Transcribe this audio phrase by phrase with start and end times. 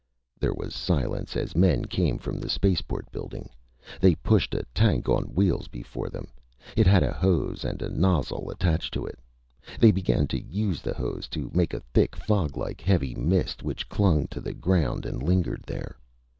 [0.39, 3.51] There was silence as men came from the spaceport building.
[3.99, 6.25] They pushed a tank on wheels before them.
[6.75, 9.19] It had a hose and a nozzle attached to it.
[9.79, 14.25] They began to use the hose to make a thick, foglike, heavy mist which clung
[14.29, 15.99] to the ground and lingered there.